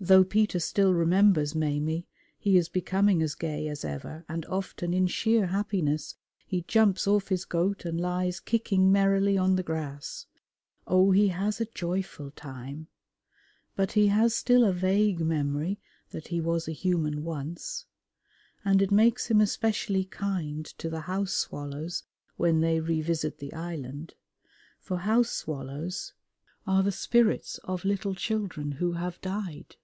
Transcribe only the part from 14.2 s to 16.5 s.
still a vague memory that he